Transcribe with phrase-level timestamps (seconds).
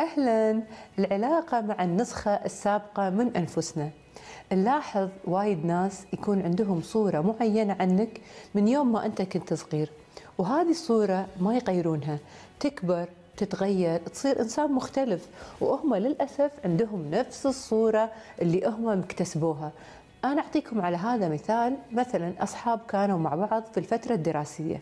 [0.00, 0.62] أهلا.
[0.98, 3.90] العلاقة مع النسخة السابقة من أنفسنا.
[4.52, 8.20] نلاحظ وايد ناس يكون عندهم صورة معينة عنك
[8.54, 9.90] من يوم ما أنت كنت صغير
[10.38, 12.18] وهذه الصورة ما يغيرونها.
[12.60, 15.26] تكبر تتغير تصير إنسان مختلف
[15.60, 18.10] وهم للأسف عندهم نفس الصورة
[18.42, 19.72] اللي هم مكتسبوها
[20.24, 21.76] أنا أعطيكم على هذا مثال.
[21.92, 24.80] مثلا أصحاب كانوا مع بعض في الفترة الدراسية.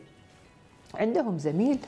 [0.95, 1.79] عندهم زميل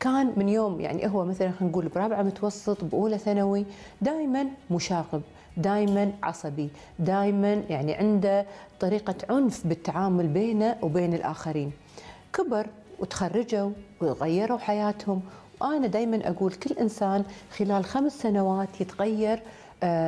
[0.00, 3.66] كان من يوم يعني هو مثلا خلينا نقول برابعة متوسط بأولى ثانوي
[4.00, 5.22] دائما مشاغب
[5.56, 8.46] دائما عصبي دائما يعني عنده
[8.80, 11.72] طريقة عنف بالتعامل بينه وبين الآخرين.
[12.32, 12.66] كبر
[12.98, 15.22] وتخرجوا وغيروا حياتهم.
[15.60, 17.24] وأنا دائما أقول كل إنسان
[17.56, 19.42] خلال خمس سنوات يتغير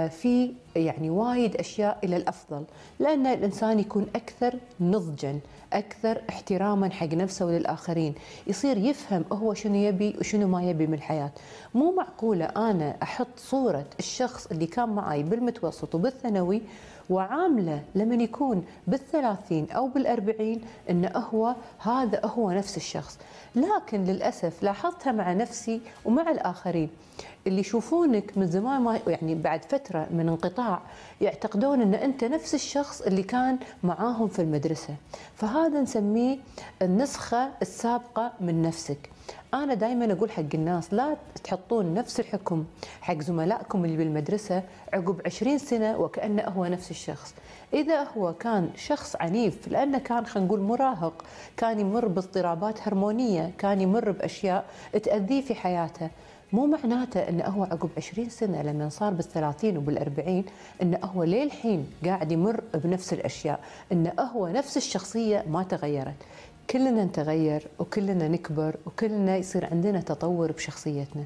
[0.08, 2.64] في يعني وايد أشياء إلى الأفضل
[2.98, 5.40] لأن الإنسان يكون أكثر نضجا
[5.72, 8.14] أكثر احتراما حق نفسه وللآخرين
[8.46, 11.30] يصير يفهم هو شنو يبي وشنو ما يبي من الحياة.
[11.74, 16.62] مو معقولة أنا أحط صورة الشخص اللي كان معي بالمتوسط وبالثانوي
[17.10, 23.18] وعامله لما يكون بالثلاثين أو بالأربعين انه هو هذا هو نفس الشخص.
[23.56, 26.88] لكن للأسف لاحظتها مع نفسي ومع الآخرين
[27.46, 30.80] اللي يشوفونك من زمان ما يعني بعد فترة من انقطاع
[31.20, 34.94] يعتقدون إن أنت نفس الشخص اللي كان معاهم في المدرسة.
[35.34, 36.38] فهذا نسميه
[36.82, 39.10] النسخة السابقة من نفسك.
[39.54, 42.64] أنا دائما أقول حق الناس لا تحطون نفس الحكم
[43.00, 44.62] حق زملائكم اللي بالمدرسة
[44.92, 47.34] عقب 20 سنة وكأنه هو نفس الشخص.
[47.74, 51.24] إذا هو كان شخص عنيف لأنه كان خلينا نقول مراهق
[51.56, 54.64] كان يمر باضطرابات هرمونية كان يمر بأشياء
[55.02, 56.10] تأذيه في حياته.
[56.52, 60.44] مو معناته انه هو عقب 20 سنة لما صار بالثلاثين وبالأربعين
[60.82, 63.60] انه هو للحين قاعد يمر بنفس الأشياء
[63.92, 66.14] انه هو نفس الشخصية ما تغيرت.
[66.70, 71.24] كلنا نتغير وكلنا نكبر وكلنا يصير عندنا تطور بشخصيتنا.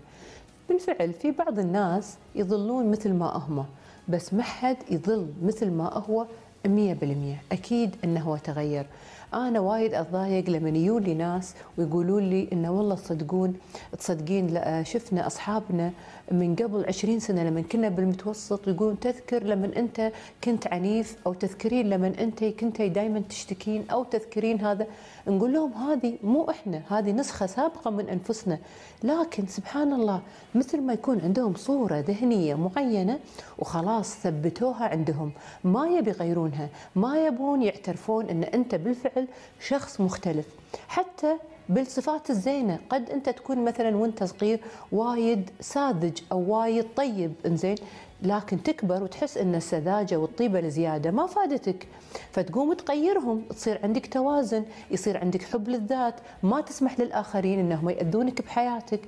[0.68, 3.66] بالفعل في بعض الناس يظلون مثل ما هم
[4.08, 6.26] بس ما حد يظل مثل ما هو
[6.66, 8.86] 100% أكيد انه هو تغير.
[9.34, 13.54] أنا وايد أتضايق لما يجون لي ناس ويقولون لي إنه والله تصدقون
[13.98, 15.92] تصدقين شفنا أصحابنا
[16.32, 20.12] من قبل 20 سنة لما كنا بالمتوسط يقولون تذكر لما أنت
[20.44, 24.86] كنت عنيف أو تذكرين لما أنت كنت دائما تشتكين أو تذكرين هذا.
[25.28, 28.58] نقول لهم هذه مو إحنا هذه نسخة سابقة من أنفسنا.
[29.04, 30.20] لكن سبحان الله
[30.54, 33.18] مثل ما يكون عندهم صورة ذهنية معينة
[33.58, 35.32] وخلاص ثبتوها عندهم.
[35.64, 36.68] ما يبي يغيرونها.
[36.96, 39.19] ما يبون يعترفون إن أنت بالفعل
[39.60, 40.46] شخص مختلف.
[40.88, 41.36] حتى
[41.68, 44.60] بالصفات الزينة قد أنت تكون مثلا وأنت صغير
[44.92, 47.74] وايد ساذج أو وايد طيب إنزين؟
[48.22, 51.88] لكن تكبر وتحس إن السذاجة والطيبة الزيادة ما فادتك.
[52.32, 59.00] فتقوم تغيرهم تصير عندك توازن يصير عندك حب للذات ما تسمح للآخرين إنهم يأذونك بحياتك.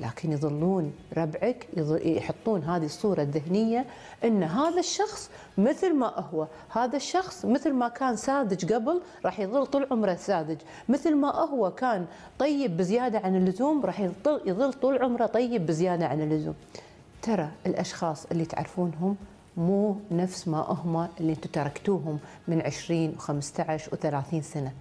[0.00, 1.66] لكن يظلون ربعك
[2.04, 3.86] يحطون هذه الصورة الذهنية
[4.24, 9.66] إن هذا الشخص مثل ما هو هذا الشخص مثل ما كان ساذج قبل راح يظل
[9.66, 10.58] طول عمره ساذج.
[10.88, 12.06] مثل ما هو كان
[12.38, 14.00] طيب بزيادة عن اللزوم راح
[14.46, 16.54] يظل طول عمره طيب بزيادة عن اللزوم.
[17.28, 19.16] ترى الأشخاص اللي تعرفونهم
[19.56, 22.18] مو نفس ما هم اللي أنتم تركتوهم
[22.48, 24.72] من 20 و15 و30 سنة.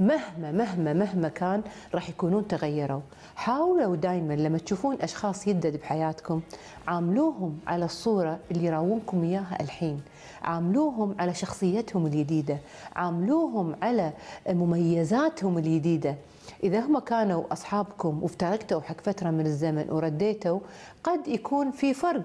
[0.00, 1.62] مهما مهما مهما كان
[1.94, 3.00] راح يكونون تغيروا.
[3.36, 6.40] حاولوا دائما لما تشوفون أشخاص يدد بحياتكم
[6.86, 10.00] عاملوهم على الصورة اللي يراونكم إياها الحين.
[10.42, 12.58] عاملوهم على شخصيتهم الجديدة.
[12.96, 14.12] عاملوهم على
[14.48, 16.16] مميزاتهم الجديدة.
[16.62, 20.60] إذا هم كانوا أصحابكم وافترقتوا حق فترة من الزمن ورديتوا
[21.04, 22.22] قد يكون في فرق.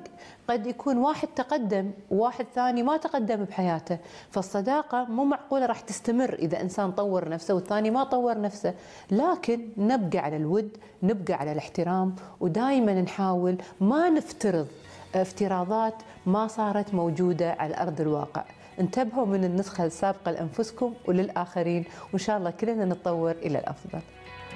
[0.50, 3.98] قد يكون واحد تقدم وواحد ثاني ما تقدم بحياته.
[4.31, 8.74] فالصداقة مو معقولة راح تستمر إذا إنسان طور نفسه والثاني ما طور نفسه.
[9.12, 14.68] لكن نبقى على الود نبقى على الاحترام ودائما نحاول ما نفترض
[15.16, 15.94] افتراضات
[16.25, 18.44] ما صارت موجودة على أرض الواقع.
[18.80, 21.84] انتبهوا من النسخة السابقة لأنفسكم وللآخرين
[22.14, 24.00] وإن شاء الله كلنا نتطور إلى الأفضل.